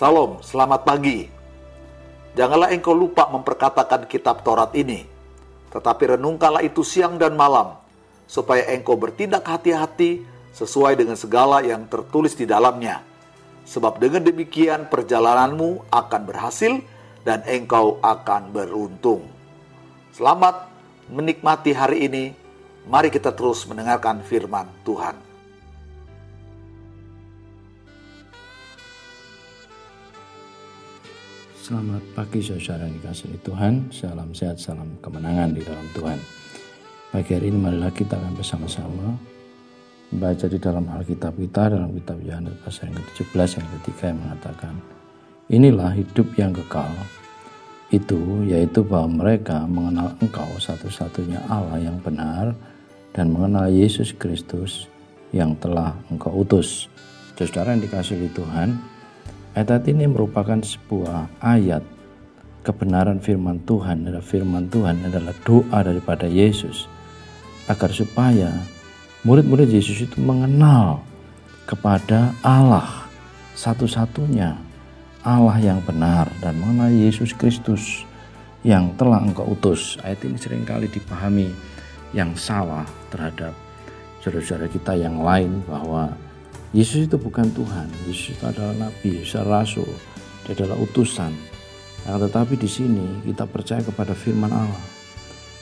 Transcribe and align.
Salam, 0.00 0.40
selamat 0.40 0.88
pagi. 0.88 1.28
Janganlah 2.32 2.72
engkau 2.72 2.96
lupa 2.96 3.28
memperkatakan 3.28 4.08
kitab 4.08 4.40
Taurat 4.40 4.72
ini, 4.72 5.04
tetapi 5.68 6.16
renungkanlah 6.16 6.64
itu 6.64 6.80
siang 6.80 7.20
dan 7.20 7.36
malam, 7.36 7.76
supaya 8.24 8.64
engkau 8.72 8.96
bertindak 8.96 9.44
hati-hati 9.44 10.24
sesuai 10.56 10.96
dengan 10.96 11.20
segala 11.20 11.60
yang 11.60 11.84
tertulis 11.84 12.32
di 12.32 12.48
dalamnya. 12.48 13.04
Sebab 13.68 14.00
dengan 14.00 14.24
demikian 14.24 14.88
perjalananmu 14.88 15.92
akan 15.92 16.22
berhasil 16.24 16.80
dan 17.20 17.44
engkau 17.44 18.00
akan 18.00 18.56
beruntung. 18.56 19.28
Selamat 20.16 20.64
menikmati 21.12 21.76
hari 21.76 22.08
ini. 22.08 22.32
Mari 22.88 23.12
kita 23.12 23.36
terus 23.36 23.68
mendengarkan 23.68 24.24
firman 24.24 24.64
Tuhan. 24.80 25.29
Selamat 31.60 32.00
pagi 32.16 32.40
saudara 32.40 32.88
dikasih 32.88 33.36
Tuhan, 33.44 33.92
salam 33.92 34.32
sehat, 34.32 34.56
salam 34.56 34.96
kemenangan 35.04 35.52
di 35.52 35.60
dalam 35.60 35.84
Tuhan. 35.92 36.16
Pagi 37.12 37.36
hari 37.36 37.52
ini 37.52 37.60
marilah 37.60 37.92
kita 37.92 38.16
akan 38.16 38.32
bersama-sama 38.32 39.12
membaca 40.08 40.48
di 40.48 40.56
dalam 40.56 40.88
Alkitab 40.88 41.36
kita, 41.36 41.68
dalam 41.68 41.92
kitab 41.92 42.16
Yohanes 42.24 42.56
pasal 42.64 42.88
yang 42.88 43.04
ke-17 43.12 43.60
yang 43.60 43.68
ketiga 43.76 44.04
yang 44.08 44.18
mengatakan, 44.24 44.74
Inilah 45.52 45.92
hidup 46.00 46.32
yang 46.40 46.56
kekal, 46.56 46.88
itu 47.92 48.40
yaitu 48.48 48.80
bahwa 48.80 49.20
mereka 49.20 49.60
mengenal 49.68 50.16
engkau 50.24 50.48
satu-satunya 50.56 51.44
Allah 51.44 51.76
yang 51.76 52.00
benar 52.00 52.56
dan 53.12 53.36
mengenal 53.36 53.68
Yesus 53.68 54.16
Kristus 54.16 54.88
yang 55.28 55.52
telah 55.60 55.92
engkau 56.08 56.40
utus. 56.40 56.88
Saudara 57.36 57.76
yang 57.76 57.84
dikasih 57.84 58.32
Tuhan, 58.32 58.80
Ayat 59.50 59.82
ini 59.90 60.06
merupakan 60.06 60.62
sebuah 60.62 61.42
ayat 61.42 61.82
kebenaran 62.62 63.18
firman 63.18 63.58
Tuhan 63.66 64.06
adalah 64.06 64.22
firman 64.22 64.70
Tuhan 64.70 65.02
adalah 65.10 65.34
doa 65.42 65.78
daripada 65.82 66.30
Yesus 66.30 66.86
agar 67.66 67.90
supaya 67.90 68.54
murid-murid 69.26 69.66
Yesus 69.66 70.06
itu 70.06 70.22
mengenal 70.22 71.02
kepada 71.66 72.30
Allah 72.46 73.10
satu-satunya 73.58 74.54
Allah 75.26 75.58
yang 75.58 75.82
benar 75.82 76.30
dan 76.38 76.54
mengenal 76.56 76.94
Yesus 76.94 77.34
Kristus 77.34 78.06
yang 78.62 78.94
telah 78.96 79.18
engkau 79.18 79.50
utus. 79.50 79.98
Ayat 80.06 80.22
ini 80.24 80.38
sering 80.38 80.62
kali 80.62 80.86
dipahami 80.86 81.50
yang 82.14 82.32
salah 82.38 82.86
terhadap 83.10 83.52
saudara-saudara 84.22 84.70
kita 84.70 84.94
yang 84.94 85.20
lain 85.20 85.60
bahwa 85.66 86.14
Yesus 86.70 87.10
itu 87.10 87.18
bukan 87.18 87.50
Tuhan, 87.50 87.90
Yesus 88.06 88.38
itu 88.38 88.44
adalah 88.46 88.70
nabi, 88.78 89.18
Yesus 89.18 89.42
rasul, 89.42 89.90
dia 90.46 90.54
adalah 90.54 90.78
utusan. 90.78 91.34
Nah, 92.06 92.16
tetapi 92.16 92.54
di 92.54 92.70
sini 92.70 93.26
kita 93.26 93.44
percaya 93.50 93.82
kepada 93.82 94.14
firman 94.14 94.54
Allah. 94.54 94.84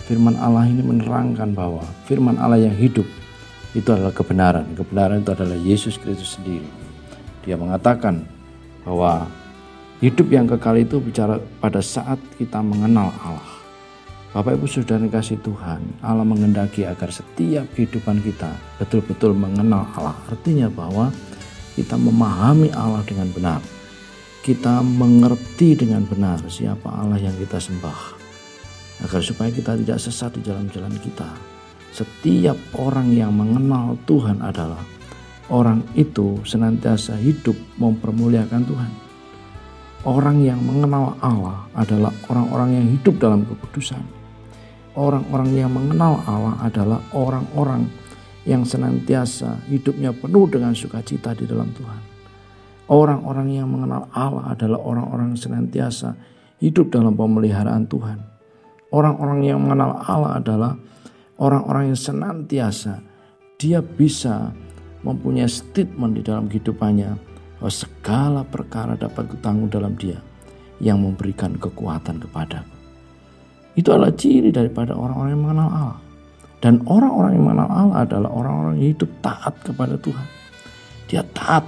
Firman 0.05 0.37
Allah 0.37 0.69
ini 0.69 0.85
menerangkan 0.85 1.53
bahwa 1.53 1.85
firman 2.05 2.37
Allah 2.37 2.61
yang 2.61 2.77
hidup 2.77 3.05
itu 3.73 3.89
adalah 3.89 4.13
kebenaran. 4.13 4.69
Kebenaran 4.77 5.21
itu 5.25 5.31
adalah 5.33 5.57
Yesus 5.57 6.01
Kristus 6.01 6.37
sendiri. 6.37 6.69
Dia 7.45 7.57
mengatakan 7.57 8.25
bahwa 8.85 9.29
hidup 10.01 10.29
yang 10.33 10.45
kekal 10.45 10.77
itu 10.77 11.01
bicara 11.01 11.41
pada 11.61 11.81
saat 11.81 12.21
kita 12.37 12.61
mengenal 12.61 13.13
Allah. 13.25 13.58
Bapak 14.29 14.61
Ibu 14.61 14.69
sudah 14.69 15.01
dikasih 15.01 15.41
Tuhan, 15.41 16.05
Allah 16.05 16.21
mengendaki 16.21 16.85
agar 16.85 17.09
setiap 17.09 17.65
kehidupan 17.73 18.21
kita 18.21 18.53
betul-betul 18.77 19.33
mengenal 19.33 19.89
Allah. 19.97 20.13
Artinya 20.29 20.69
bahwa 20.69 21.09
kita 21.73 21.97
memahami 21.97 22.69
Allah 22.77 23.01
dengan 23.09 23.33
benar. 23.33 23.65
Kita 24.45 24.85
mengerti 24.85 25.81
dengan 25.81 26.05
benar 26.05 26.45
siapa 26.45 26.93
Allah 26.93 27.17
yang 27.17 27.33
kita 27.41 27.57
sembah. 27.57 28.21
Agar 29.09 29.25
supaya 29.25 29.49
kita 29.49 29.81
tidak 29.81 29.97
sesat 29.97 30.37
di 30.37 30.45
jalan-jalan 30.45 30.93
kita. 31.01 31.33
Setiap 31.97 32.61
orang 32.77 33.09
yang 33.17 33.33
mengenal 33.33 33.97
Tuhan 34.05 34.45
adalah 34.45 34.85
orang 35.49 35.81
itu 35.97 36.37
senantiasa 36.45 37.17
hidup 37.17 37.57
mempermuliakan 37.81 38.61
Tuhan. 38.61 38.93
Orang 40.05 40.45
yang 40.45 40.61
mengenal 40.61 41.17
Allah 41.25 41.65
adalah 41.73 42.13
orang-orang 42.29 42.77
yang 42.77 42.87
hidup 42.93 43.17
dalam 43.17 43.49
kekudusan 43.49 44.18
orang-orang 44.99 45.51
yang 45.55 45.71
mengenal 45.71 46.19
Allah 46.27 46.59
adalah 46.67 46.99
orang-orang 47.15 47.87
yang 48.43 48.67
senantiasa 48.67 49.63
hidupnya 49.71 50.11
penuh 50.11 50.51
dengan 50.51 50.75
sukacita 50.75 51.39
di 51.39 51.47
dalam 51.47 51.71
Tuhan. 51.71 52.01
Orang-orang 52.89 53.49
yang 53.53 53.69
mengenal 53.71 54.11
Allah 54.11 54.57
adalah 54.57 54.81
orang-orang 54.83 55.39
senantiasa 55.39 56.19
hidup 56.59 56.91
dalam 56.91 57.15
pemeliharaan 57.15 57.87
Tuhan. 57.87 58.19
Orang-orang 58.89 59.45
yang 59.45 59.61
mengenal 59.61 60.01
Allah 60.01 60.41
adalah 60.41 60.73
orang-orang 61.37 61.93
yang 61.93 62.01
senantiasa 62.01 63.05
dia 63.61 63.85
bisa 63.85 64.51
mempunyai 65.05 65.47
statement 65.47 66.17
di 66.17 66.23
dalam 66.25 66.49
kehidupannya 66.49 67.13
bahwa 67.61 67.71
segala 67.71 68.41
perkara 68.49 68.97
dapat 68.97 69.29
kutanggung 69.29 69.69
dalam 69.69 69.93
dia 70.01 70.19
yang 70.81 71.05
memberikan 71.05 71.61
kekuatan 71.61 72.23
kepadaku. 72.25 72.78
Itu 73.79 73.95
adalah 73.95 74.11
ciri 74.19 74.51
daripada 74.51 74.99
orang-orang 74.99 75.39
yang 75.39 75.43
mengenal 75.47 75.69
Allah. 75.71 75.99
Dan 76.59 76.83
orang-orang 76.91 77.39
yang 77.39 77.45
mengenal 77.47 77.71
Allah 77.71 77.97
adalah 78.03 78.31
orang-orang 78.35 78.75
yang 78.83 78.99
hidup 78.99 79.11
taat 79.23 79.55
kepada 79.63 79.95
Tuhan. 80.03 80.27
Dia 81.07 81.23
taat 81.31 81.63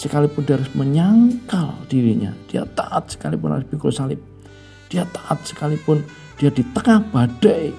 sekalipun 0.00 0.48
dia 0.48 0.56
harus 0.56 0.72
menyangkal 0.72 1.76
dirinya. 1.92 2.32
Dia 2.48 2.64
taat 2.64 3.12
sekalipun 3.12 3.60
harus 3.60 3.68
pikul 3.68 3.92
salib. 3.92 4.16
Dia 4.88 5.04
taat 5.12 5.44
sekalipun 5.44 6.00
dia 6.40 6.48
di 6.48 6.64
tengah 6.72 7.04
badai, 7.12 7.76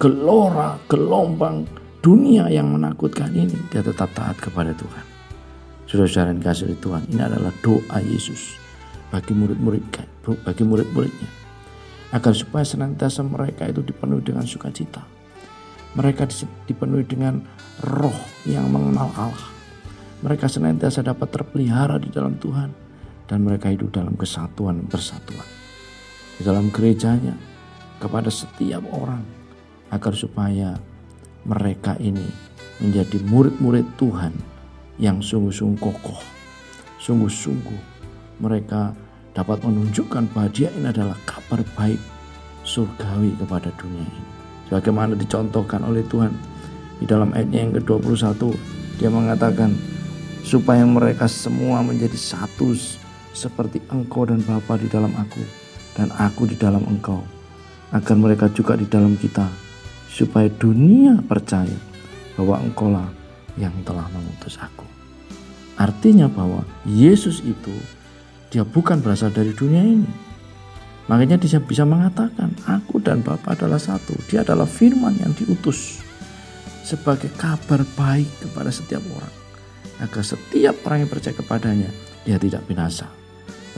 gelora, 0.00 0.80
gelombang 0.88 1.68
dunia 2.00 2.48
yang 2.48 2.72
menakutkan 2.72 3.36
ini. 3.36 3.68
Dia 3.68 3.84
tetap 3.84 4.16
taat 4.16 4.40
kepada 4.40 4.72
Tuhan. 4.72 5.04
Saudara-saudara 5.92 6.32
yang 6.32 6.40
kasih 6.40 6.72
Tuhan, 6.80 7.04
ini 7.12 7.20
adalah 7.20 7.52
doa 7.60 8.00
Yesus 8.00 8.56
bagi 9.12 9.36
murid-murid 9.36 9.84
bagi 10.40 10.64
murid-muridnya 10.64 11.41
agar 12.12 12.32
supaya 12.36 12.62
senantiasa 12.62 13.24
mereka 13.24 13.64
itu 13.64 13.80
dipenuhi 13.80 14.20
dengan 14.20 14.44
sukacita. 14.44 15.00
Mereka 15.96 16.28
dipenuhi 16.68 17.04
dengan 17.08 17.40
roh 17.84 18.16
yang 18.44 18.68
mengenal 18.68 19.08
Allah. 19.16 19.48
Mereka 20.22 20.46
senantiasa 20.46 21.02
dapat 21.02 21.32
terpelihara 21.32 21.98
di 21.98 22.12
dalam 22.12 22.36
Tuhan 22.38 22.70
dan 23.26 23.38
mereka 23.42 23.72
hidup 23.72 23.96
dalam 23.96 24.14
kesatuan 24.14 24.84
dan 24.84 24.86
persatuan. 24.88 25.48
Di 26.36 26.44
dalam 26.44 26.68
gerejanya 26.68 27.36
kepada 27.96 28.28
setiap 28.28 28.84
orang 28.92 29.24
agar 29.92 30.12
supaya 30.16 30.76
mereka 31.44 31.96
ini 31.98 32.24
menjadi 32.80 33.18
murid-murid 33.24 33.84
Tuhan 33.98 34.32
yang 35.00 35.20
sungguh-sungguh 35.20 35.80
kokoh, 35.80 36.20
sungguh-sungguh 37.02 37.80
mereka 38.40 38.96
dapat 39.32 39.64
menunjukkan 39.64 40.28
bahwa 40.32 40.48
dia 40.52 40.68
ini 40.76 40.92
adalah 40.92 41.16
kabar 41.52 41.68
baik 41.76 42.00
surgawi 42.64 43.36
kepada 43.36 43.68
dunia 43.76 44.00
ini. 44.08 44.24
Sebagaimana 44.72 45.12
dicontohkan 45.12 45.84
oleh 45.84 46.00
Tuhan 46.08 46.32
di 46.96 47.04
dalam 47.04 47.28
ayatnya 47.36 47.68
yang 47.68 47.76
ke-21 47.76 48.40
dia 48.96 49.12
mengatakan 49.12 49.76
supaya 50.48 50.80
mereka 50.88 51.28
semua 51.28 51.84
menjadi 51.84 52.16
satu 52.16 52.72
seperti 53.36 53.84
engkau 53.92 54.24
dan 54.24 54.40
Bapa 54.40 54.80
di 54.80 54.88
dalam 54.88 55.12
aku 55.12 55.44
dan 55.92 56.08
aku 56.16 56.48
di 56.48 56.56
dalam 56.56 56.88
engkau 56.88 57.20
agar 57.92 58.16
mereka 58.16 58.48
juga 58.48 58.72
di 58.72 58.88
dalam 58.88 59.20
kita 59.20 59.44
supaya 60.08 60.48
dunia 60.48 61.20
percaya 61.20 61.76
bahwa 62.32 62.64
engkaulah 62.64 63.12
yang 63.60 63.76
telah 63.84 64.08
mengutus 64.08 64.56
aku. 64.56 64.88
Artinya 65.76 66.32
bahwa 66.32 66.64
Yesus 66.88 67.44
itu 67.44 67.76
dia 68.48 68.64
bukan 68.64 69.04
berasal 69.04 69.28
dari 69.28 69.52
dunia 69.52 69.84
ini. 69.84 70.31
Makanya 71.10 71.34
dia 71.38 71.58
bisa 71.58 71.82
mengatakan, 71.82 72.54
aku 72.66 73.02
dan 73.02 73.26
Bapa 73.26 73.58
adalah 73.58 73.78
satu. 73.78 74.14
Dia 74.30 74.46
adalah 74.46 74.70
firman 74.70 75.18
yang 75.18 75.34
diutus 75.34 75.98
sebagai 76.86 77.30
kabar 77.34 77.82
baik 77.98 78.30
kepada 78.42 78.70
setiap 78.70 79.02
orang. 79.10 79.34
Agar 79.98 80.22
setiap 80.22 80.78
orang 80.86 81.06
yang 81.06 81.10
percaya 81.10 81.34
kepadanya, 81.34 81.90
dia 82.22 82.38
tidak 82.38 82.62
binasa. 82.70 83.10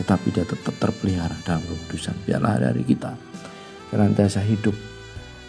Tetapi 0.00 0.26
dia 0.36 0.44
tetap 0.44 0.74
terpelihara 0.76 1.36
dalam 1.48 1.64
kekudusan. 1.64 2.16
Biarlah 2.28 2.60
hari-hari 2.60 2.84
kita 2.84 3.16
senantiasa 3.88 4.42
hidup. 4.44 4.74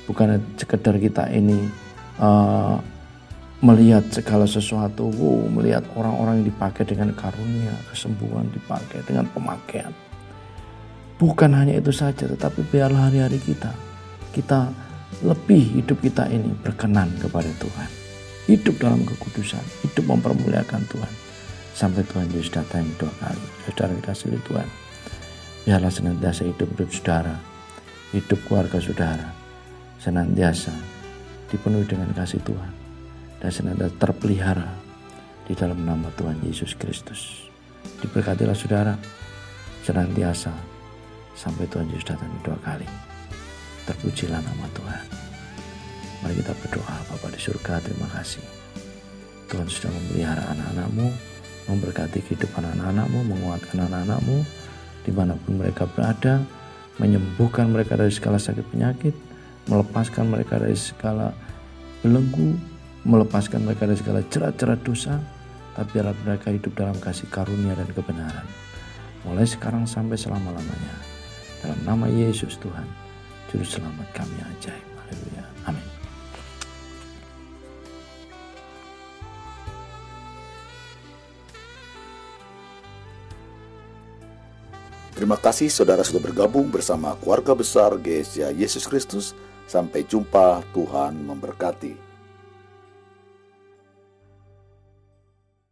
Bukan 0.06 0.38
sekedar 0.56 0.95
kita 1.01 1.27
ini 1.33 1.66
uh, 2.22 2.77
melihat 3.66 4.06
segala 4.13 4.45
sesuatu, 4.45 5.10
wow, 5.10 5.50
melihat 5.50 5.81
orang-orang 5.98 6.44
yang 6.44 6.48
dipakai 6.54 6.86
dengan 6.86 7.10
karunia, 7.18 7.74
kesembuhan 7.89 8.45
dipakai 8.54 9.01
dengan 9.10 9.25
pemakaian. 9.33 9.89
Bukan 11.16 11.56
hanya 11.56 11.80
itu 11.80 11.96
saja, 11.96 12.28
tetapi 12.28 12.68
biarlah 12.68 13.08
hari-hari 13.08 13.40
kita, 13.40 13.72
kita 14.36 14.68
lebih 15.24 15.80
hidup 15.80 16.04
kita 16.04 16.28
ini 16.28 16.52
berkenan 16.60 17.08
kepada 17.24 17.48
Tuhan. 17.56 17.90
Hidup 18.52 18.76
dalam 18.78 19.08
kekudusan, 19.08 19.64
hidup 19.88 20.06
mempermuliakan 20.06 20.84
Tuhan. 20.92 21.14
sampai 21.76 22.08
Tuhan 22.08 22.32
Yesus 22.32 22.56
datang 22.56 22.88
dua 22.96 23.12
kali. 23.20 23.46
Saudara 23.68 23.92
dikasih 24.00 24.40
Tuhan. 24.48 24.68
Biarlah 25.68 25.92
senantiasa 25.92 26.48
hidup 26.48 26.72
hidup 26.72 26.90
saudara, 26.90 27.36
hidup 28.16 28.40
keluarga 28.48 28.80
saudara, 28.80 29.28
senantiasa 30.00 30.72
dipenuhi 31.52 31.84
dengan 31.84 32.16
kasih 32.16 32.40
Tuhan 32.48 32.72
dan 33.44 33.52
senantiasa 33.52 33.96
terpelihara 34.00 34.72
di 35.46 35.54
dalam 35.54 35.84
nama 35.84 36.08
Tuhan 36.16 36.40
Yesus 36.48 36.80
Kristus. 36.80 37.52
Diberkatilah 38.00 38.56
saudara 38.56 38.96
senantiasa 39.84 40.56
sampai 41.36 41.68
Tuhan 41.68 41.92
Yesus 41.92 42.08
datang 42.08 42.32
dua 42.42 42.58
kali. 42.64 42.88
Terpujilah 43.86 44.42
nama 44.42 44.66
Tuhan. 44.74 45.06
Mari 46.26 46.42
kita 46.42 46.58
berdoa 46.58 46.96
Bapak 47.12 47.30
di 47.36 47.40
surga 47.40 47.84
terima 47.86 48.10
kasih. 48.10 48.42
Tuhan 49.46 49.70
sudah 49.70 49.94
memelihara 49.94 50.42
anak-anakmu, 50.58 51.08
memberkati 51.70 52.26
kehidupan 52.26 52.66
anak-anakmu, 52.66 53.20
menguatkan 53.30 53.86
anak-anakmu, 53.86 54.42
di 55.06 55.12
mana 55.14 55.38
pun 55.38 55.62
mereka 55.62 55.86
berada, 55.86 56.42
menyembuhkan 56.98 57.70
mereka 57.70 57.94
dari 57.94 58.10
segala 58.10 58.42
sakit 58.42 58.66
penyakit, 58.74 59.14
melepaskan 59.70 60.34
mereka 60.34 60.58
dari 60.58 60.74
segala 60.74 61.30
belenggu, 62.02 62.58
melepaskan 63.06 63.70
mereka 63.70 63.86
dari 63.86 64.02
segala 64.02 64.26
cerat-cerat 64.26 64.82
dosa, 64.82 65.22
tapi 65.78 65.94
biarlah 65.94 66.18
mereka 66.26 66.50
hidup 66.50 66.74
dalam 66.74 66.98
kasih 66.98 67.30
karunia 67.30 67.78
dan 67.78 67.90
kebenaran. 67.94 68.48
Mulai 69.30 69.46
sekarang 69.46 69.86
sampai 69.86 70.18
selama-lamanya. 70.18 71.15
Dalam 71.66 71.82
nama 71.82 72.06
Yesus 72.06 72.62
Tuhan, 72.62 72.86
Juru 73.50 73.66
Selamat 73.66 74.06
kami 74.14 74.38
ajaib. 74.38 74.86
Haleluya. 75.02 75.44
Amin. 75.66 75.88
Terima 85.18 85.42
kasih 85.42 85.74
saudara 85.74 86.06
sudah 86.06 86.22
bergabung 86.22 86.70
bersama 86.70 87.18
keluarga 87.18 87.58
besar 87.58 87.98
GSJ 87.98 88.54
Yesus 88.54 88.86
Kristus. 88.86 89.34
Sampai 89.66 90.06
jumpa, 90.06 90.62
Tuhan 90.70 91.18
memberkati. 91.18 92.05